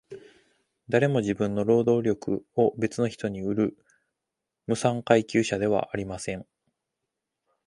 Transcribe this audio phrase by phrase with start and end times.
[0.89, 3.77] 誰も自分の労働力を別の人に売る
[4.65, 6.47] 無産階級者ではありません。